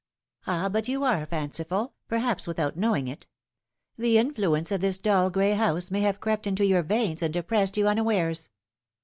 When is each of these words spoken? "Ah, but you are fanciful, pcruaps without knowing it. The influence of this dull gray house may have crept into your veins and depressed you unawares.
"Ah, 0.47 0.67
but 0.67 0.87
you 0.87 1.03
are 1.03 1.23
fanciful, 1.27 1.93
pcruaps 2.09 2.47
without 2.47 2.75
knowing 2.75 3.07
it. 3.07 3.27
The 3.99 4.17
influence 4.17 4.71
of 4.71 4.81
this 4.81 4.97
dull 4.97 5.29
gray 5.29 5.51
house 5.53 5.91
may 5.91 6.01
have 6.01 6.19
crept 6.19 6.47
into 6.47 6.65
your 6.65 6.81
veins 6.81 7.21
and 7.21 7.31
depressed 7.31 7.77
you 7.77 7.87
unawares. 7.87 8.49